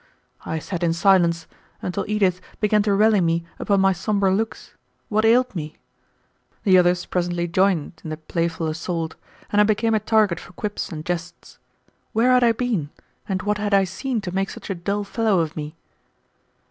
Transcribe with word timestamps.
I 0.47 0.57
sat 0.57 0.81
in 0.81 0.93
silence 0.93 1.45
until 1.79 2.09
Edith 2.09 2.41
began 2.59 2.81
to 2.81 2.93
rally 2.95 3.21
me 3.21 3.45
upon 3.59 3.81
my 3.81 3.93
sombre 3.93 4.33
looks, 4.33 4.73
What 5.09 5.25
ailed 5.25 5.53
me? 5.55 5.77
The 6.63 6.75
others 6.79 7.05
presently 7.05 7.47
joined 7.47 8.01
in 8.03 8.09
the 8.09 8.17
playful 8.17 8.65
assault, 8.65 9.13
and 9.51 9.61
I 9.61 9.63
became 9.63 9.93
a 9.93 9.99
target 9.99 10.39
for 10.39 10.53
quips 10.53 10.89
and 10.91 11.05
jests. 11.05 11.59
Where 12.13 12.31
had 12.31 12.43
I 12.43 12.51
been, 12.51 12.89
and 13.29 13.43
what 13.43 13.59
had 13.59 13.75
I 13.75 13.83
seen 13.83 14.21
to 14.21 14.33
make 14.33 14.49
such 14.49 14.71
a 14.71 14.73
dull 14.73 15.03
fellow 15.03 15.37
of 15.37 15.55
me? 15.55 15.75